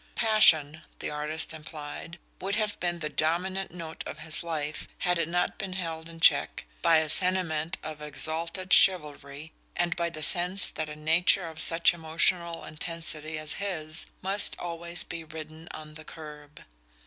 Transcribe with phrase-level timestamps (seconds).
[0.15, 5.29] "Passion," the artist implied, would have been the dominant note of his life, had it
[5.29, 10.71] not been held in check by a sentiment of exalted chivalry, and by the sense
[10.71, 16.03] that a nature of such emotional intensity as his must always be "ridden on the
[16.03, 16.63] curb."